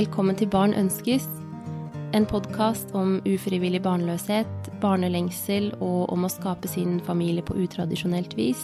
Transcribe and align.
velkommen 0.00 0.36
til 0.38 0.48
Barn 0.48 0.72
ønskes, 0.72 1.26
en 2.16 2.24
podkast 2.24 2.94
om 2.96 3.18
ufrivillig 3.28 3.82
barnløshet, 3.84 4.70
barnelengsel 4.80 5.66
og 5.76 6.12
om 6.14 6.24
å 6.24 6.30
skape 6.32 6.70
sin 6.72 6.94
familie 7.04 7.44
på 7.44 7.58
utradisjonelt 7.60 8.32
vis. 8.38 8.62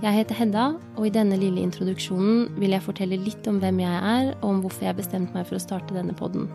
Jeg 0.00 0.16
heter 0.16 0.38
Hedda, 0.38 0.64
og 0.96 1.04
i 1.04 1.12
denne 1.12 1.36
lille 1.36 1.60
introduksjonen 1.66 2.54
vil 2.56 2.72
jeg 2.72 2.86
fortelle 2.86 3.20
litt 3.20 3.44
om 3.50 3.60
hvem 3.60 3.82
jeg 3.84 4.00
er, 4.14 4.30
og 4.38 4.48
om 4.48 4.62
hvorfor 4.64 4.88
jeg 4.88 5.00
bestemte 5.02 5.36
meg 5.36 5.44
for 5.50 5.58
å 5.58 5.64
starte 5.66 5.98
denne 5.98 6.16
podden. 6.16 6.48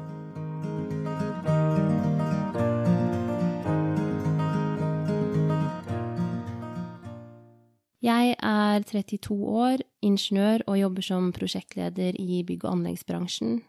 Er 8.79 8.87
32 8.87 9.35
år, 9.35 9.83
ingeniør 10.05 10.63
og 10.67 10.79
jobber 10.79 11.05
som 11.05 11.29
prosjektleder 11.35 12.17
i 12.19 12.41
bygg- 12.47 12.65
og 12.65 12.79
anleggsbransjen. 12.79 13.59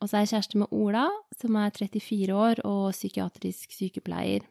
Og 0.00 0.08
så 0.08 0.18
er 0.18 0.24
jeg 0.24 0.34
kjæreste 0.34 0.60
med 0.60 0.72
Ola, 0.74 1.06
som 1.40 1.56
er 1.56 1.70
34 1.74 2.34
år 2.34 2.60
og 2.68 2.92
psykiatrisk 2.92 3.72
sykepleier. 3.72 4.44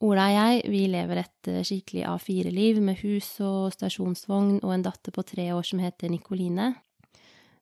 Ola 0.00 0.30
og 0.30 0.36
jeg, 0.36 0.62
vi 0.72 0.86
lever 0.88 1.20
et 1.20 1.48
eh, 1.52 1.60
skikkelig 1.66 2.06
A4-liv 2.08 2.80
med 2.80 3.02
hus 3.02 3.34
og 3.44 3.74
stasjonsvogn 3.74 4.62
og 4.62 4.72
en 4.72 4.86
datter 4.86 5.12
på 5.12 5.24
tre 5.28 5.50
år 5.52 5.66
som 5.68 5.82
heter 5.82 6.08
Nikoline. 6.08 6.72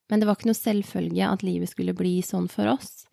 Men 0.08 0.20
det 0.20 0.28
var 0.28 0.38
ikke 0.38 0.52
noe 0.52 0.56
selvfølge 0.56 1.26
at 1.26 1.42
livet 1.42 1.72
skulle 1.72 1.96
bli 1.98 2.20
sånn 2.22 2.46
for 2.52 2.70
oss. 2.70 3.08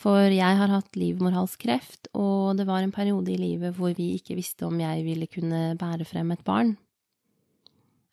For 0.00 0.32
jeg 0.32 0.58
har 0.58 0.72
hatt 0.72 0.96
livmorhalskreft, 0.96 2.10
og 2.16 2.58
det 2.58 2.66
var 2.68 2.82
en 2.82 2.92
periode 2.92 3.30
i 3.34 3.38
livet 3.38 3.76
hvor 3.76 3.92
vi 3.96 4.14
ikke 4.16 4.38
visste 4.38 4.66
om 4.66 4.80
jeg 4.80 5.04
ville 5.06 5.28
kunne 5.30 5.76
bære 5.80 6.08
frem 6.08 6.32
et 6.34 6.44
barn. 6.44 6.74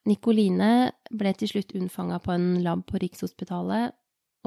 Nikoline 0.08 0.92
ble 1.12 1.34
til 1.36 1.52
slutt 1.52 1.74
unnfanga 1.76 2.20
på 2.24 2.32
en 2.32 2.62
lab 2.64 2.86
på 2.88 3.00
Rikshospitalet, 3.04 3.96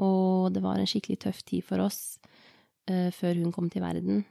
og 0.01 0.53
det 0.55 0.63
var 0.63 0.79
en 0.81 0.89
skikkelig 0.89 1.19
tøff 1.21 1.43
tid 1.45 1.65
for 1.65 1.83
oss 1.83 2.17
uh, 2.89 3.09
før 3.13 3.37
hun 3.37 3.53
kom 3.53 3.69
til 3.69 3.83
verden. 3.85 4.23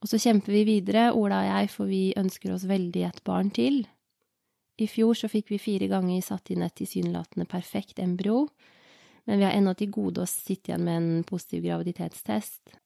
Og 0.00 0.08
så 0.08 0.20
kjemper 0.20 0.52
vi 0.52 0.66
videre, 0.68 1.10
Ola 1.12 1.42
og 1.42 1.48
jeg, 1.48 1.70
for 1.72 1.88
vi 1.88 2.02
ønsker 2.16 2.54
oss 2.54 2.68
veldig 2.68 3.06
et 3.08 3.24
barn 3.24 3.50
til. 3.52 3.82
I 4.80 4.88
fjor 4.88 5.16
så 5.16 5.28
fikk 5.28 5.52
vi 5.52 5.60
fire 5.60 5.90
ganger 5.90 6.22
satt 6.24 6.52
inn 6.52 6.64
et 6.64 6.76
tilsynelatende 6.76 7.48
perfekt 7.48 8.00
embryo, 8.00 8.46
men 9.28 9.40
vi 9.40 9.44
har 9.44 9.56
ennå 9.56 9.74
til 9.76 9.90
gode 9.92 10.24
å 10.24 10.28
sitte 10.28 10.72
igjen 10.72 10.86
med 10.86 10.96
en 10.96 11.26
positiv 11.28 11.66
graviditetstest. 11.66 12.78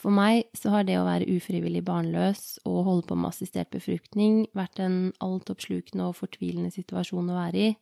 For 0.00 0.12
meg 0.14 0.46
så 0.56 0.72
har 0.72 0.86
det 0.88 0.96
å 0.96 1.04
være 1.04 1.28
ufrivillig 1.28 1.82
barnløs 1.84 2.62
og 2.64 2.84
holde 2.86 3.08
på 3.10 3.18
med 3.20 3.34
assistert 3.34 3.68
befruktning 3.74 4.46
vært 4.56 4.80
en 4.80 5.10
altoppslukende 5.20 6.06
og 6.08 6.16
fortvilende 6.22 6.72
situasjon 6.72 7.28
å 7.28 7.36
være 7.36 7.66
i. 7.66 7.74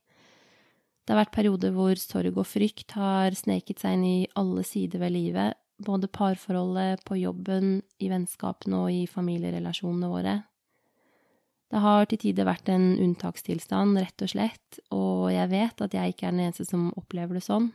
Det 1.06 1.14
har 1.14 1.22
vært 1.22 1.36
perioder 1.36 1.72
hvor 1.76 1.94
sorg 2.02 2.34
og 2.34 2.48
frykt 2.50 2.96
har 2.98 3.36
sneket 3.38 3.80
seg 3.80 3.96
inn 3.96 4.04
i 4.04 4.28
alle 4.36 4.66
sider 4.66 5.00
ved 5.00 5.14
livet, 5.14 5.54
både 5.78 6.10
parforholdet, 6.10 7.04
på 7.06 7.20
jobben, 7.20 7.78
i 8.02 8.10
vennskapene 8.10 8.82
og 8.82 8.90
i 8.92 9.06
familierelasjonene 9.08 10.10
våre. 10.10 10.34
Det 11.70 11.80
har 11.84 12.08
til 12.10 12.20
tider 12.20 12.48
vært 12.48 12.68
en 12.72 12.90
unntakstilstand, 12.98 14.00
rett 14.00 14.24
og 14.24 14.32
slett, 14.34 14.80
og 14.90 15.28
jeg 15.32 15.52
vet 15.52 15.86
at 15.86 15.94
jeg 15.94 16.12
ikke 16.12 16.26
er 16.26 16.34
den 16.34 16.46
eneste 16.48 16.66
som 16.66 16.90
opplever 16.98 17.38
det 17.38 17.44
sånn. 17.46 17.70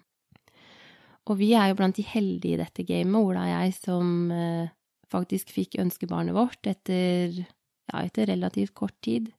Og 1.30 1.40
vi 1.40 1.54
er 1.56 1.72
jo 1.72 1.78
blant 1.80 1.96
de 1.96 2.04
heldige 2.04 2.58
i 2.58 2.60
dette 2.60 2.84
gamet, 2.88 3.20
Ola 3.20 3.46
og 3.46 3.54
jeg, 3.54 3.76
som 3.78 4.32
eh, 4.36 4.74
faktisk 5.12 5.54
fikk 5.56 5.78
ønskebarnet 5.84 6.36
vårt 6.36 6.68
etter, 6.68 7.38
ja, 7.40 8.02
etter 8.04 8.28
relativt 8.34 8.76
kort 8.76 8.98
tid. 9.06 9.32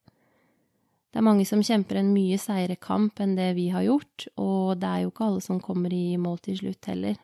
Det 1.14 1.20
er 1.20 1.28
mange 1.28 1.44
som 1.46 1.62
kjemper 1.62 2.00
en 2.00 2.14
mye 2.14 2.40
seigere 2.42 2.74
kamp 2.80 3.20
enn 3.22 3.36
det 3.38 3.52
vi 3.58 3.68
har 3.70 3.84
gjort, 3.86 4.26
og 4.40 4.80
det 4.82 4.88
er 4.88 5.04
jo 5.04 5.12
ikke 5.12 5.28
alle 5.28 5.44
som 5.44 5.60
kommer 5.62 5.92
i 5.94 6.16
mål 6.18 6.40
til 6.42 6.58
slutt 6.58 6.88
heller. 6.90 7.20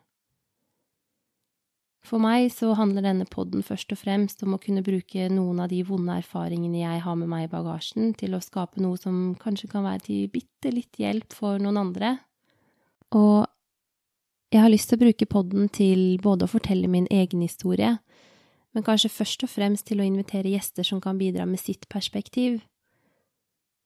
For 2.06 2.22
meg 2.22 2.48
så 2.54 2.70
handler 2.78 3.04
denne 3.04 3.26
podden 3.28 3.64
først 3.66 3.90
og 3.92 4.00
fremst 4.00 4.40
om 4.46 4.54
å 4.56 4.60
kunne 4.62 4.84
bruke 4.84 5.26
noen 5.32 5.60
av 5.60 5.68
de 5.72 5.82
vonde 5.84 6.16
erfaringene 6.22 6.80
jeg 6.80 7.02
har 7.04 7.18
med 7.18 7.28
meg 7.32 7.48
i 7.48 7.50
bagasjen, 7.52 8.14
til 8.16 8.36
å 8.36 8.42
skape 8.44 8.80
noe 8.80 8.96
som 9.00 9.34
kanskje 9.40 9.68
kan 9.72 9.84
være 9.84 10.04
til 10.06 10.30
bitte 10.32 10.72
litt 10.72 11.00
hjelp 11.00 11.36
for 11.36 11.60
noen 11.60 11.80
andre. 11.80 12.14
Og 13.18 13.44
jeg 14.50 14.62
har 14.64 14.70
lyst 14.72 14.90
til 14.90 14.98
å 14.98 15.04
bruke 15.04 15.26
podden 15.30 15.68
til 15.70 16.18
både 16.22 16.46
å 16.46 16.50
fortelle 16.50 16.90
min 16.90 17.06
egen 17.10 17.42
historie, 17.44 17.98
men 18.74 18.86
kanskje 18.86 19.10
først 19.12 19.44
og 19.46 19.50
fremst 19.52 19.86
til 19.86 20.02
å 20.02 20.06
invitere 20.06 20.50
gjester 20.50 20.86
som 20.86 21.00
kan 21.02 21.18
bidra 21.18 21.46
med 21.46 21.62
sitt 21.62 21.86
perspektiv. 21.90 22.60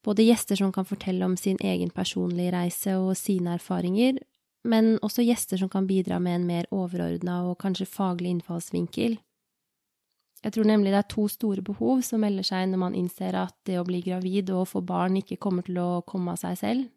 Både 0.04 0.24
gjester 0.24 0.56
som 0.60 0.72
kan 0.72 0.88
fortelle 0.88 1.24
om 1.24 1.36
sin 1.36 1.60
egen 1.60 1.92
personlige 1.92 2.52
reise 2.52 2.96
og 3.00 3.12
sine 3.16 3.58
erfaringer, 3.58 4.18
men 4.64 4.96
også 5.04 5.24
gjester 5.24 5.60
som 5.60 5.68
kan 5.68 5.86
bidra 5.88 6.18
med 6.18 6.40
en 6.40 6.48
mer 6.48 6.68
overordna 6.72 7.42
og 7.50 7.58
kanskje 7.60 7.88
faglig 7.88 8.32
innfallsvinkel. 8.32 9.18
Jeg 10.44 10.52
tror 10.52 10.68
nemlig 10.68 10.92
det 10.92 11.00
er 11.00 11.08
to 11.08 11.24
store 11.28 11.64
behov 11.64 12.02
som 12.04 12.20
melder 12.20 12.44
seg 12.44 12.68
når 12.68 12.80
man 12.80 12.96
innser 12.96 13.36
at 13.36 13.56
det 13.68 13.78
å 13.80 13.84
bli 13.88 14.02
gravid 14.04 14.52
og 14.52 14.68
få 14.72 14.84
barn 14.84 15.16
ikke 15.20 15.40
kommer 15.40 15.64
til 15.64 15.80
å 15.80 16.04
komme 16.08 16.32
av 16.32 16.40
seg 16.40 16.60
selv. 16.60 16.88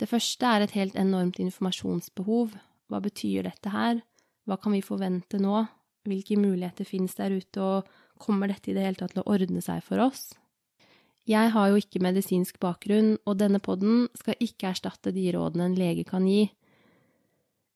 Det 0.00 0.08
første 0.10 0.46
er 0.46 0.64
et 0.64 0.74
helt 0.74 0.96
enormt 0.98 1.38
informasjonsbehov. 1.42 2.54
Hva 2.90 3.00
betyr 3.02 3.46
dette 3.46 3.70
her? 3.70 4.00
Hva 4.44 4.58
kan 4.60 4.74
vi 4.74 4.82
forvente 4.84 5.38
nå? 5.40 5.64
Hvilke 6.04 6.36
muligheter 6.36 6.84
finnes 6.84 7.14
der 7.16 7.32
ute, 7.32 7.62
og 7.62 8.20
kommer 8.20 8.50
dette 8.50 8.70
i 8.70 8.74
det 8.76 8.82
hele 8.84 8.98
tatt 8.98 9.14
til 9.14 9.22
å 9.22 9.30
ordne 9.32 9.62
seg 9.64 9.80
for 9.86 10.02
oss? 10.04 10.32
Jeg 11.24 11.54
har 11.54 11.70
jo 11.70 11.78
ikke 11.80 12.02
medisinsk 12.04 12.58
bakgrunn, 12.60 13.14
og 13.24 13.38
denne 13.40 13.62
podden 13.64 14.10
skal 14.18 14.36
ikke 14.44 14.74
erstatte 14.74 15.14
de 15.14 15.30
rådene 15.32 15.70
en 15.70 15.78
lege 15.78 16.04
kan 16.04 16.26
gi. 16.28 16.50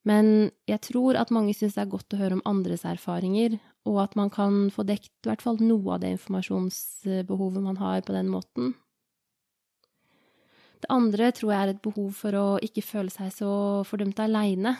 Men 0.04 0.50
jeg 0.68 0.82
tror 0.84 1.16
at 1.20 1.32
mange 1.32 1.54
syns 1.56 1.78
det 1.78 1.86
er 1.86 1.94
godt 1.94 2.12
å 2.12 2.20
høre 2.20 2.36
om 2.36 2.44
andres 2.48 2.84
erfaringer, 2.88 3.56
og 3.88 4.02
at 4.04 4.18
man 4.20 4.28
kan 4.32 4.68
få 4.74 4.84
dekt 4.88 5.14
i 5.24 5.30
hvert 5.30 5.44
fall 5.44 5.62
noe 5.62 5.96
av 5.96 6.02
det 6.04 6.12
informasjonsbehovet 6.18 7.64
man 7.64 7.80
har 7.80 8.04
på 8.04 8.16
den 8.16 8.28
måten. 8.32 8.74
Det 10.78 10.90
andre 10.94 11.32
tror 11.34 11.52
jeg 11.52 11.60
er 11.60 11.72
et 11.72 11.82
behov 11.82 12.12
for 12.14 12.38
å 12.38 12.46
ikke 12.62 12.84
føle 12.86 13.10
seg 13.10 13.32
så 13.34 13.50
fordømt 13.88 14.20
aleine. 14.22 14.76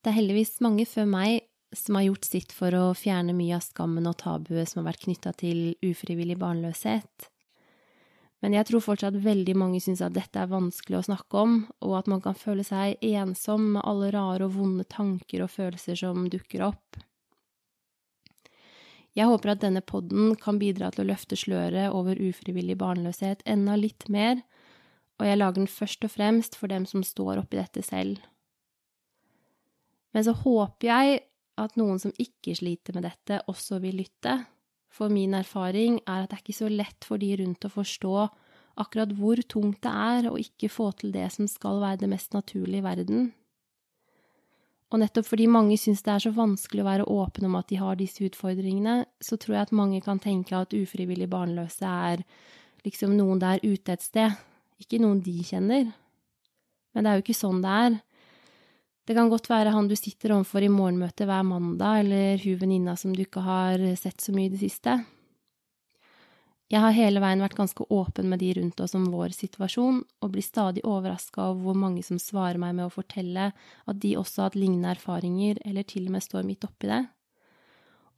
Det 0.00 0.10
er 0.10 0.16
heldigvis 0.16 0.58
mange 0.64 0.86
før 0.88 1.06
meg 1.10 1.46
som 1.76 1.94
har 1.94 2.08
gjort 2.08 2.26
sitt 2.26 2.54
for 2.54 2.74
å 2.74 2.86
fjerne 2.98 3.34
mye 3.36 3.58
av 3.58 3.62
skammen 3.62 4.08
og 4.10 4.16
tabuet 4.22 4.68
som 4.68 4.80
har 4.80 4.90
vært 4.90 5.04
knytta 5.04 5.32
til 5.38 5.60
ufrivillig 5.86 6.38
barnløshet. 6.40 7.28
Men 8.40 8.56
jeg 8.56 8.70
tror 8.70 8.82
fortsatt 8.82 9.18
veldig 9.20 9.54
mange 9.60 9.82
syns 9.84 10.00
at 10.02 10.16
dette 10.16 10.40
er 10.40 10.48
vanskelig 10.50 10.98
å 10.98 11.06
snakke 11.10 11.42
om, 11.44 11.58
og 11.84 11.98
at 11.98 12.08
man 12.08 12.22
kan 12.24 12.38
føle 12.38 12.64
seg 12.64 12.96
ensom 13.04 13.74
med 13.76 13.84
alle 13.84 14.08
rare 14.16 14.48
og 14.48 14.56
vonde 14.56 14.86
tanker 14.88 15.44
og 15.44 15.52
følelser 15.52 15.98
som 16.00 16.24
dukker 16.32 16.64
opp. 16.70 17.02
Jeg 19.18 19.26
håper 19.26 19.54
at 19.54 19.62
denne 19.64 19.82
podden 19.82 20.36
kan 20.38 20.60
bidra 20.60 20.92
til 20.94 21.04
å 21.04 21.10
løfte 21.10 21.38
sløret 21.38 21.90
over 21.94 22.18
ufrivillig 22.20 22.76
barnløshet 22.78 23.42
enda 23.48 23.74
litt 23.78 24.06
mer, 24.12 24.44
og 25.18 25.26
jeg 25.26 25.40
lager 25.40 25.58
den 25.60 25.70
først 25.70 26.06
og 26.06 26.14
fremst 26.14 26.54
for 26.56 26.70
dem 26.70 26.86
som 26.88 27.02
står 27.04 27.42
oppi 27.42 27.58
dette 27.58 27.82
selv. 27.84 28.20
Men 30.14 30.26
så 30.26 30.34
håper 30.34 30.88
jeg 30.88 31.20
at 31.60 31.76
noen 31.78 32.00
som 32.02 32.14
ikke 32.18 32.54
sliter 32.56 32.96
med 32.96 33.04
dette, 33.06 33.42
også 33.50 33.80
vil 33.82 34.00
lytte. 34.00 34.38
For 34.90 35.12
min 35.12 35.36
erfaring 35.38 36.00
er 36.06 36.24
at 36.24 36.30
det 36.30 36.38
er 36.38 36.44
ikke 36.44 36.60
så 36.62 36.70
lett 36.70 37.06
for 37.06 37.20
de 37.20 37.34
rundt 37.38 37.66
å 37.66 37.72
forstå 37.72 38.14
akkurat 38.80 39.12
hvor 39.18 39.42
tungt 39.50 39.82
det 39.84 39.92
er 39.92 40.30
å 40.30 40.38
ikke 40.40 40.70
få 40.72 40.90
til 40.98 41.12
det 41.14 41.28
som 41.34 41.48
skal 41.50 41.82
være 41.82 42.02
det 42.04 42.10
mest 42.14 42.34
naturlige 42.34 42.80
i 42.80 42.86
verden. 42.86 43.30
Og 44.90 44.98
nettopp 44.98 45.28
fordi 45.28 45.46
mange 45.46 45.76
syns 45.78 46.02
det 46.02 46.12
er 46.12 46.24
så 46.24 46.32
vanskelig 46.34 46.82
å 46.82 46.88
være 46.88 47.08
åpen 47.14 47.46
om 47.46 47.56
at 47.60 47.68
de 47.70 47.78
har 47.78 47.98
disse 47.98 48.24
utfordringene, 48.26 49.04
så 49.22 49.38
tror 49.38 49.56
jeg 49.56 49.68
at 49.68 49.76
mange 49.76 50.00
kan 50.02 50.18
tenke 50.22 50.56
at 50.58 50.74
ufrivillig 50.74 51.28
barnløse 51.30 51.86
er 51.86 52.24
liksom 52.82 53.14
noen 53.14 53.38
der 53.42 53.62
ute 53.62 53.94
et 53.94 54.02
sted, 54.02 54.34
ikke 54.82 54.98
noen 55.02 55.20
de 55.22 55.36
kjenner. 55.46 55.92
Men 56.90 57.06
det 57.06 57.10
er 57.10 57.20
jo 57.20 57.24
ikke 57.26 57.38
sånn 57.38 57.62
det 57.62 57.76
er. 57.84 58.00
Det 59.06 59.16
kan 59.16 59.30
godt 59.30 59.48
være 59.50 59.72
han 59.74 59.88
du 59.90 59.94
sitter 59.98 60.34
overfor 60.34 60.66
i 60.66 60.72
morgenmøtet 60.72 61.28
hver 61.28 61.46
mandag, 61.46 62.02
eller 62.02 62.42
hun 62.42 62.58
venninna 62.60 62.96
som 62.98 63.14
du 63.14 63.22
ikke 63.22 63.42
har 63.46 63.82
sett 63.98 64.22
så 64.22 64.34
mye 64.34 64.50
i 64.50 64.54
det 64.56 64.62
siste. 64.64 64.98
Jeg 66.70 66.84
har 66.84 66.94
hele 66.94 67.18
veien 67.18 67.40
vært 67.42 67.58
ganske 67.58 67.82
åpen 67.90 68.28
med 68.30 68.38
de 68.38 68.52
rundt 68.54 68.78
oss 68.84 68.94
om 68.94 69.08
vår 69.10 69.34
situasjon, 69.34 70.04
og 70.22 70.30
blir 70.30 70.46
stadig 70.46 70.84
overraska 70.86 71.48
over 71.48 71.64
hvor 71.64 71.78
mange 71.82 72.04
som 72.06 72.20
svarer 72.22 72.60
meg 72.62 72.76
med 72.78 72.86
å 72.86 72.94
fortelle 72.94 73.48
at 73.50 74.02
de 74.04 74.12
også 74.20 74.44
har 74.44 74.52
hatt 74.52 74.58
lignende 74.60 74.92
erfaringer, 74.94 75.58
eller 75.66 75.82
til 75.82 76.06
og 76.06 76.14
med 76.14 76.22
står 76.22 76.46
midt 76.46 76.68
oppi 76.68 76.92
det. 76.92 77.02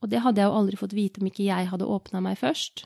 Og 0.05 0.11
det 0.11 0.21
hadde 0.21 0.43
jeg 0.43 0.51
jo 0.51 0.57
aldri 0.59 0.77
fått 0.77 0.93
vite 0.93 1.21
om 1.23 1.31
ikke 1.31 1.47
jeg 1.47 1.71
hadde 1.71 1.89
åpna 1.89 2.21
meg 2.21 2.37
først. 2.37 2.85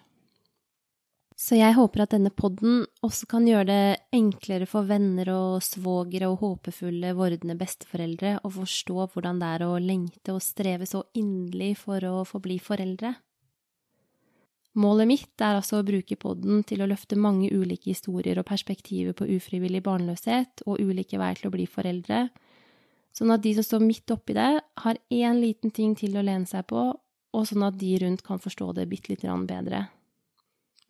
Så 1.38 1.54
jeg 1.60 1.75
håper 1.75 2.02
at 2.02 2.16
denne 2.16 2.31
podden 2.34 2.80
også 3.06 3.28
kan 3.30 3.46
gjøre 3.46 3.68
det 3.69 4.00
enklere 4.16 4.66
for 4.66 4.88
venner 4.90 5.30
og 5.36 5.60
svogere 5.62 6.31
og 6.31 6.42
håpefulle 6.42 7.12
vordende 7.18 7.54
besteforeldre 7.60 8.40
å 8.42 8.50
forstå 8.56 9.12
hvordan 9.14 9.44
det 9.44 9.52
er 9.58 9.68
å 9.68 9.75
lengte 9.78 10.34
og 10.34 10.42
streve 10.42 10.88
så 10.90 11.04
inderlig 11.14 11.75
for 11.84 12.02
å 12.10 12.24
få 12.25 12.42
bli 12.42 12.58
foreldre. 12.58 13.14
Målet 14.78 15.10
mitt 15.10 15.42
er 15.42 15.58
altså 15.58 15.80
å 15.80 15.86
bruke 15.86 16.20
podden 16.22 16.62
til 16.68 16.84
å 16.84 16.88
løfte 16.90 17.18
mange 17.18 17.50
ulike 17.50 17.90
historier 17.90 18.38
og 18.38 18.46
perspektiver 18.46 19.16
på 19.18 19.26
ufrivillig 19.38 19.82
barnløshet 19.88 20.62
og 20.68 20.78
ulike 20.78 21.18
veier 21.18 21.40
til 21.40 21.50
å 21.50 21.54
bli 21.56 21.66
foreldre, 21.66 22.28
sånn 23.18 23.34
at 23.34 23.42
de 23.42 23.56
som 23.58 23.66
står 23.66 23.86
midt 23.88 24.14
oppi 24.14 24.36
det, 24.38 24.52
har 24.84 25.00
én 25.10 25.40
liten 25.42 25.74
ting 25.74 25.96
til 25.98 26.14
å 26.14 26.26
lene 26.26 26.46
seg 26.46 26.68
på, 26.70 26.92
og 26.94 27.48
sånn 27.50 27.66
at 27.66 27.80
de 27.82 27.96
rundt 28.04 28.22
kan 28.26 28.42
forstå 28.42 28.76
det 28.78 28.86
bitte 28.92 29.16
lite 29.16 29.26
grann 29.26 29.48
bedre. 29.50 29.88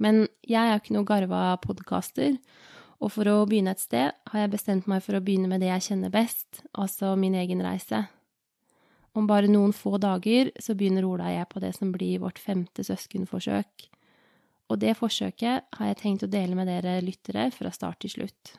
Men 0.03 0.25
jeg 0.43 0.67
er 0.67 0.81
ikke 0.81 0.97
noe 0.97 1.07
garva 1.07 1.45
podkaster, 1.63 2.35
og 2.99 3.13
for 3.13 3.29
å 3.31 3.45
begynne 3.47 3.71
et 3.71 3.81
sted 3.81 4.11
har 4.11 4.43
jeg 4.43 4.51
bestemt 4.51 4.91
meg 4.91 5.03
for 5.05 5.15
å 5.15 5.23
begynne 5.23 5.47
med 5.47 5.63
det 5.63 5.71
jeg 5.71 5.91
kjenner 5.91 6.11
best, 6.11 6.63
altså 6.75 7.15
min 7.15 7.37
egen 7.39 7.63
reise. 7.63 8.03
Om 9.17 9.25
bare 9.25 9.49
noen 9.49 9.73
få 9.73 9.97
dager 9.97 10.51
så 10.61 10.75
begynner 10.77 11.05
Ola 11.07 11.31
og 11.31 11.37
jeg 11.39 11.49
på 11.49 11.61
det 11.63 11.73
som 11.73 11.91
blir 11.93 12.21
vårt 12.21 12.37
femte 12.37 12.85
søskenforsøk. 12.85 13.87
Og 14.69 14.79
det 14.83 14.93
forsøket 14.99 15.65
har 15.79 15.89
jeg 15.89 15.99
tenkt 16.01 16.25
å 16.27 16.29
dele 16.29 16.57
med 16.57 16.69
dere 16.69 16.99
lyttere 17.01 17.47
fra 17.55 17.71
start 17.73 18.03
til 18.03 18.13
slutt. 18.13 18.57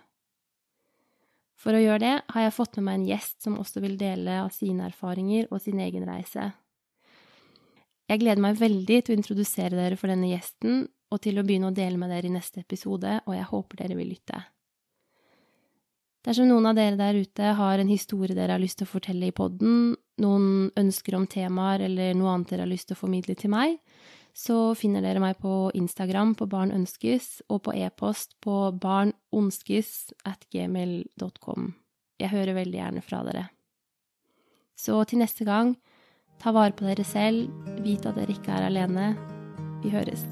For 1.58 1.75
å 1.75 1.82
gjøre 1.82 2.02
det 2.02 2.14
har 2.32 2.44
jeg 2.44 2.55
fått 2.55 2.78
med 2.78 2.87
meg 2.87 2.99
en 2.99 3.06
gjest 3.10 3.44
som 3.44 3.58
også 3.58 3.82
vil 3.84 3.96
dele 4.00 4.40
av 4.44 4.50
sine 4.55 4.87
erfaringer 4.88 5.49
og 5.50 5.62
sin 5.62 5.78
egen 5.82 6.06
reise. 6.08 6.52
Jeg 8.08 8.22
gleder 8.22 8.40
meg 8.40 8.58
veldig 8.58 9.00
til 9.05 9.14
å 9.14 9.19
introdusere 9.19 9.76
dere 9.76 9.99
for 10.00 10.10
denne 10.10 10.31
gjesten, 10.31 10.87
og 11.12 11.22
til 11.25 11.40
å 11.40 11.44
begynne 11.44 11.70
å 11.70 11.76
dele 11.76 12.00
med 12.00 12.10
dere 12.12 12.28
i 12.28 12.32
neste 12.32 12.62
episode, 12.62 13.19
og 13.26 13.34
jeg 13.34 13.49
håper 13.50 13.82
dere 13.82 13.96
vil 13.99 14.10
lytte. 14.12 14.43
Dersom 16.25 16.49
noen 16.50 16.69
av 16.69 16.76
dere 16.76 16.99
der 16.99 17.16
ute 17.16 17.55
har 17.56 17.81
en 17.81 17.90
historie 17.90 18.37
dere 18.37 18.56
har 18.56 18.62
lyst 18.62 18.81
til 18.81 18.88
å 18.88 18.93
fortelle 18.93 19.31
i 19.31 19.34
podden, 19.34 19.96
noen 20.23 20.70
ønsker 20.79 21.17
om 21.19 21.26
temaer 21.31 21.85
eller 21.88 22.15
noe 22.19 22.35
annet 22.35 22.53
dere 22.53 22.67
har 22.67 22.70
lyst 22.70 22.91
til 22.91 22.99
å 22.99 23.03
formidle 23.03 23.37
til 23.38 23.53
meg, 23.53 23.79
så 24.38 24.75
finner 24.79 25.03
dere 25.03 25.23
meg 25.23 25.41
på 25.43 25.70
Instagram 25.75 26.37
på 26.38 26.47
barnønskes 26.50 27.43
og 27.50 27.65
på 27.67 27.75
e-post 27.75 28.37
på 28.44 28.70
barnonskes 28.79 30.12
at 30.29 30.47
gmail.com. 30.55 31.73
Jeg 32.19 32.35
hører 32.35 32.59
veldig 32.59 32.79
gjerne 32.79 33.03
fra 33.03 33.23
dere. 33.26 33.49
Så 34.79 35.00
til 35.11 35.23
neste 35.23 35.47
gang, 35.47 35.75
ta 36.38 36.55
vare 36.55 36.76
på 36.76 36.87
dere 36.87 37.06
selv, 37.06 37.50
vit 37.82 38.06
at 38.06 38.19
dere 38.19 38.38
ikke 38.38 38.55
er 38.55 38.70
alene. 38.70 39.15
Vi 39.82 39.91
høres. 39.94 40.23